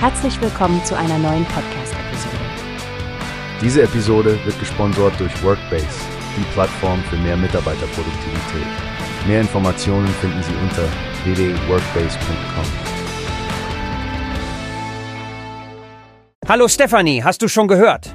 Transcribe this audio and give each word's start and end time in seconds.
Herzlich 0.00 0.40
willkommen 0.40 0.84
zu 0.84 0.96
einer 0.96 1.18
neuen 1.18 1.44
Podcast-Episode. 1.46 2.36
Diese 3.60 3.82
Episode 3.82 4.38
wird 4.44 4.56
gesponsert 4.60 5.18
durch 5.18 5.42
Workbase, 5.42 5.88
die 6.36 6.44
Plattform 6.52 7.02
für 7.10 7.16
mehr 7.16 7.36
Mitarbeiterproduktivität. 7.36 8.66
Mehr 9.26 9.40
Informationen 9.40 10.06
finden 10.06 10.40
Sie 10.40 10.54
unter 10.62 10.84
www.workbase.com. 11.24 12.64
Hallo 16.48 16.68
Stephanie, 16.68 17.24
hast 17.24 17.42
du 17.42 17.48
schon 17.48 17.66
gehört? 17.66 18.14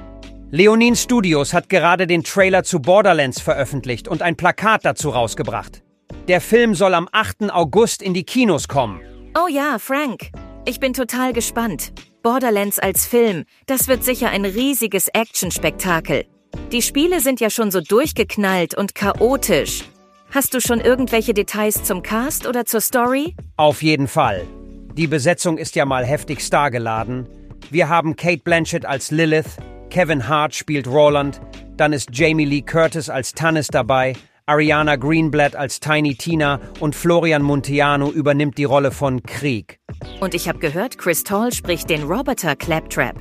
Leonin 0.52 0.96
Studios 0.96 1.54
hat 1.54 1.68
gerade 1.68 2.08
den 2.08 2.24
Trailer 2.24 2.64
zu 2.64 2.80
Borderlands 2.80 3.42
veröffentlicht 3.42 4.08
und 4.08 4.22
ein 4.22 4.38
Plakat 4.38 4.86
dazu 4.86 5.10
rausgebracht. 5.10 5.84
Der 6.30 6.40
Film 6.40 6.76
soll 6.76 6.94
am 6.94 7.10
8. 7.12 7.52
August 7.52 8.02
in 8.02 8.14
die 8.14 8.24
Kinos 8.24 8.70
kommen. 8.70 9.02
Oh 9.38 9.50
ja, 9.50 9.80
Frank. 9.80 10.32
Ich 10.66 10.80
bin 10.80 10.94
total 10.94 11.34
gespannt. 11.34 11.92
Borderlands 12.22 12.80
als 12.80 13.06
Film, 13.06 13.44
das 13.66 13.90
wird 13.90 14.02
sicher 14.06 14.30
ein 14.30 14.46
riesiges 14.46 15.10
Actionspektakel. 15.10 16.24
Die 16.72 16.82
Spiele 16.82 17.20
sind 17.20 17.42
ja 17.42 17.50
schon 17.50 17.70
so 17.70 17.82
durchgeknallt 17.82 18.74
und 18.74 18.96
chaotisch. 18.96 19.84
Hast 20.32 20.54
du 20.54 20.62
schon 20.62 20.80
irgendwelche 20.80 21.34
Details 21.34 21.84
zum 21.84 22.02
Cast 22.02 22.48
oder 22.48 22.66
zur 22.66 22.80
Story? 22.80 23.36
Auf 23.58 23.84
jeden 23.84 24.08
Fall. 24.08 24.48
Die 24.96 25.08
Besetzung 25.08 25.58
ist 25.58 25.76
ja 25.76 25.84
mal 25.86 26.06
heftig 26.06 26.40
stargeladen. 26.40 27.28
Wir 27.70 27.90
haben 27.90 28.16
Kate 28.16 28.42
Blanchett 28.42 28.86
als 28.86 29.12
Lilith, 29.12 29.58
Kevin 29.90 30.30
Hart 30.30 30.56
spielt 30.56 30.88
Roland, 30.88 31.42
dann 31.76 31.92
ist 31.92 32.08
Jamie 32.14 32.46
Lee 32.46 32.62
Curtis 32.62 33.10
als 33.10 33.34
Tannis 33.34 33.68
dabei, 33.68 34.16
Ariana 34.46 34.98
Greenblatt 34.98 35.56
als 35.56 35.80
Tiny 35.80 36.16
Tina 36.16 36.60
und 36.82 36.96
Florian 36.96 37.44
Monteano 37.44 38.12
übernimmt 38.12 38.58
die 38.58 38.66
Rolle 38.66 38.92
von 38.92 39.24
Krieg. 39.24 39.80
Und 40.20 40.34
ich 40.34 40.50
habe 40.50 40.60
gehört, 40.60 40.98
Chris 40.98 41.24
Tall 41.24 41.54
spricht 41.54 41.90
den 41.90 42.04
Roboter 42.04 42.58
Claptrap. 42.58 43.16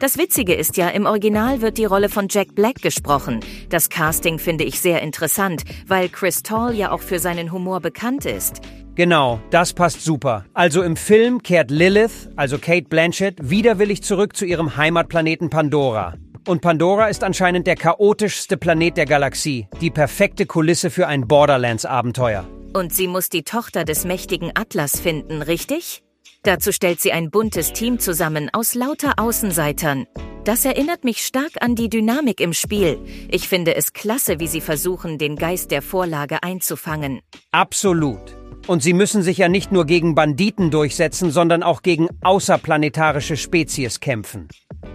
Das 0.00 0.18
Witzige 0.18 0.54
ist 0.54 0.76
ja, 0.76 0.88
im 0.88 1.06
Original 1.06 1.62
wird 1.62 1.78
die 1.78 1.84
Rolle 1.84 2.08
von 2.08 2.26
Jack 2.28 2.56
Black 2.56 2.82
gesprochen. 2.82 3.40
Das 3.68 3.88
Casting 3.88 4.40
finde 4.40 4.64
ich 4.64 4.80
sehr 4.80 5.02
interessant, 5.02 5.62
weil 5.86 6.08
Chris 6.08 6.42
Tall 6.42 6.74
ja 6.74 6.90
auch 6.90 7.00
für 7.00 7.20
seinen 7.20 7.52
Humor 7.52 7.80
bekannt 7.80 8.26
ist. 8.26 8.60
Genau, 8.96 9.40
das 9.50 9.72
passt 9.72 10.02
super. 10.02 10.46
Also 10.52 10.82
im 10.82 10.96
Film 10.96 11.42
kehrt 11.42 11.70
Lilith, 11.70 12.30
also 12.34 12.58
Kate 12.58 12.88
Blanchett, 12.88 13.36
widerwillig 13.40 14.02
zurück 14.02 14.34
zu 14.34 14.46
ihrem 14.46 14.76
Heimatplaneten 14.76 15.48
Pandora. 15.48 16.14
Und 16.46 16.60
Pandora 16.60 17.08
ist 17.08 17.24
anscheinend 17.24 17.66
der 17.66 17.74
chaotischste 17.74 18.56
Planet 18.56 18.96
der 18.96 19.06
Galaxie, 19.06 19.66
die 19.80 19.90
perfekte 19.90 20.46
Kulisse 20.46 20.90
für 20.90 21.08
ein 21.08 21.26
Borderlands-Abenteuer. 21.26 22.46
Und 22.72 22.94
sie 22.94 23.08
muss 23.08 23.28
die 23.28 23.42
Tochter 23.42 23.84
des 23.84 24.04
mächtigen 24.04 24.52
Atlas 24.54 25.00
finden, 25.00 25.42
richtig? 25.42 26.04
Dazu 26.44 26.70
stellt 26.70 27.00
sie 27.00 27.10
ein 27.10 27.30
buntes 27.32 27.72
Team 27.72 27.98
zusammen 27.98 28.48
aus 28.52 28.76
lauter 28.76 29.14
Außenseitern. 29.16 30.06
Das 30.44 30.64
erinnert 30.64 31.02
mich 31.02 31.26
stark 31.26 31.50
an 31.60 31.74
die 31.74 31.90
Dynamik 31.90 32.40
im 32.40 32.52
Spiel. 32.52 33.00
Ich 33.28 33.48
finde 33.48 33.74
es 33.74 33.92
klasse, 33.92 34.38
wie 34.38 34.46
sie 34.46 34.60
versuchen, 34.60 35.18
den 35.18 35.34
Geist 35.34 35.72
der 35.72 35.82
Vorlage 35.82 36.44
einzufangen. 36.44 37.18
Absolut. 37.50 38.36
Und 38.68 38.84
sie 38.84 38.92
müssen 38.92 39.22
sich 39.22 39.38
ja 39.38 39.48
nicht 39.48 39.72
nur 39.72 39.84
gegen 39.84 40.14
Banditen 40.14 40.70
durchsetzen, 40.70 41.32
sondern 41.32 41.64
auch 41.64 41.82
gegen 41.82 42.08
außerplanetarische 42.22 43.36
Spezies 43.36 43.98
kämpfen. 43.98 44.46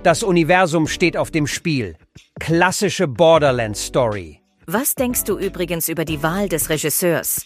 Das 0.03 0.23
Universum 0.23 0.87
steht 0.87 1.15
auf 1.15 1.29
dem 1.29 1.45
Spiel. 1.45 1.95
Klassische 2.39 3.07
Borderlands-Story. 3.07 4.41
Was 4.65 4.95
denkst 4.95 5.25
du 5.25 5.37
übrigens 5.37 5.89
über 5.89 6.05
die 6.05 6.23
Wahl 6.23 6.49
des 6.49 6.71
Regisseurs? 6.71 7.45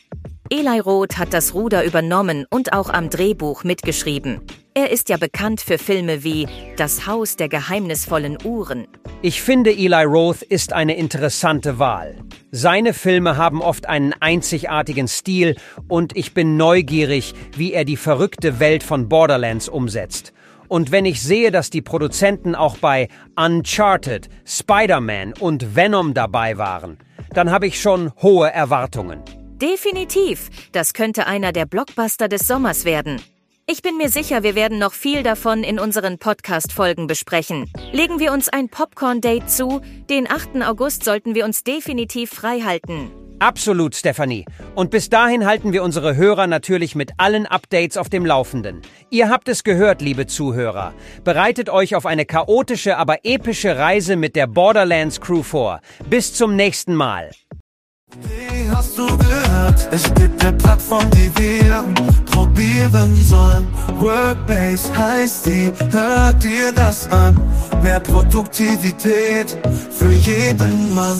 Eli 0.50 0.80
Roth 0.80 1.18
hat 1.18 1.34
das 1.34 1.54
Ruder 1.54 1.84
übernommen 1.84 2.46
und 2.50 2.72
auch 2.72 2.90
am 2.90 3.10
Drehbuch 3.10 3.66
mitgeschrieben. 3.66 4.40
Er 4.74 4.90
ist 4.90 5.10
ja 5.10 5.18
bekannt 5.18 5.60
für 5.60 5.78
Filme 5.78 6.24
wie 6.24 6.48
Das 6.78 7.06
Haus 7.08 7.36
der 7.36 7.50
geheimnisvollen 7.50 8.38
Uhren. 8.46 8.88
Ich 9.22 9.42
finde, 9.42 9.72
Eli 9.72 10.04
Roth 10.04 10.42
ist 10.42 10.72
eine 10.72 10.96
interessante 10.96 11.78
Wahl. 11.78 12.16
Seine 12.52 12.94
Filme 12.94 13.36
haben 13.36 13.62
oft 13.62 13.86
einen 13.86 14.14
einzigartigen 14.14 15.10
Stil 15.10 15.58
und 15.90 16.16
ich 16.16 16.34
bin 16.34 16.56
neugierig, 16.56 17.34
wie 17.58 17.74
er 17.74 17.84
die 17.84 17.98
verrückte 17.98 18.62
Welt 18.62 18.84
von 18.84 19.10
Borderlands 19.10 19.68
umsetzt. 19.68 20.32
Und 20.68 20.92
wenn 20.92 21.06
ich 21.06 21.22
sehe, 21.22 21.52
dass 21.52 21.70
die 21.70 21.82
Produzenten 21.82 22.56
auch 22.56 22.78
bei 22.78 23.08
Uncharted, 23.36 24.30
Spider-Man 24.46 25.34
und 25.40 25.76
Venom 25.76 26.14
dabei 26.14 26.58
waren, 26.58 26.98
dann 27.34 27.52
habe 27.52 27.68
ich 27.68 27.82
schon 27.82 28.12
hohe 28.22 28.52
Erwartungen. 28.52 29.22
Definitiv. 29.62 30.50
Das 30.72 30.94
könnte 30.94 31.28
einer 31.28 31.52
der 31.52 31.66
Blockbuster 31.66 32.28
des 32.28 32.48
Sommers 32.48 32.86
werden. 32.86 33.22
Ich 33.68 33.82
bin 33.82 33.98
mir 33.98 34.10
sicher, 34.10 34.44
wir 34.44 34.54
werden 34.54 34.78
noch 34.78 34.94
viel 34.94 35.24
davon 35.24 35.64
in 35.64 35.80
unseren 35.80 36.20
Podcast-Folgen 36.20 37.08
besprechen. 37.08 37.72
Legen 37.92 38.20
wir 38.20 38.32
uns 38.32 38.48
ein 38.48 38.70
Popcorn-Date 38.70 39.50
zu. 39.50 39.82
Den 40.08 40.30
8. 40.30 40.62
August 40.62 41.04
sollten 41.04 41.34
wir 41.34 41.46
uns 41.46 41.64
definitiv 41.64 42.30
frei 42.30 42.62
halten. 42.62 43.10
Absolut, 43.40 43.96
Stephanie. 43.96 44.46
Und 44.76 44.92
bis 44.92 45.10
dahin 45.10 45.46
halten 45.46 45.74
wir 45.74 45.84
unsere 45.84 46.16
Hörer 46.16 46.48
natürlich 46.48 46.96
mit 46.96 47.12
allen 47.18 47.46
Updates 47.46 47.98
auf 47.98 48.10
dem 48.10 48.26
Laufenden. 48.26 48.82
Ihr 49.10 49.30
habt 49.30 49.48
es 49.50 49.64
gehört, 49.64 50.02
liebe 50.02 50.26
Zuhörer. 50.26 50.94
Bereitet 51.24 51.70
euch 51.70 51.96
auf 51.96 52.06
eine 52.06 52.26
chaotische, 52.26 52.98
aber 52.98 53.20
epische 53.24 53.78
Reise 53.78 54.16
mit 54.16 54.36
der 54.36 54.48
Borderlands 54.48 55.20
Crew 55.20 55.44
vor. 55.44 55.82
Bis 56.10 56.34
zum 56.34 56.56
nächsten 56.56 56.96
Mal. 56.96 57.32
Wie 58.22 58.70
hast 58.70 58.98
du 58.98 59.06
gehört? 59.18 59.88
Es 59.92 60.14
gibt 60.14 60.42
eine 60.44 60.56
Plattform, 60.58 61.10
die 61.12 61.30
wir 61.38 61.84
probieren 62.32 63.16
sollen. 63.16 63.68
Workbase 64.00 64.96
heißt 64.98 65.46
die, 65.48 65.72
hört 65.92 66.42
dir 66.42 66.72
das 66.72 67.12
an. 67.12 67.40
Mehr 67.84 68.00
Produktivität 68.00 69.58
für 69.92 70.12
jeden 70.12 70.96
Mann. 70.96 71.20